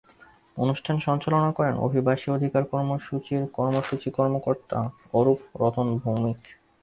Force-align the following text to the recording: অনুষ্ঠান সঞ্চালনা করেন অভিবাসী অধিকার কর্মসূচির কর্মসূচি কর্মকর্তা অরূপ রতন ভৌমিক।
অনুষ্ঠান 0.57 0.95
সঞ্চালনা 0.99 1.51
করেন 1.51 1.75
অভিবাসী 1.79 2.27
অধিকার 2.31 2.63
কর্মসূচির 2.71 3.41
কর্মসূচি 3.57 4.09
কর্মকর্তা 4.17 4.79
অরূপ 5.13 5.39
রতন 5.61 5.87
ভৌমিক। 5.97 6.39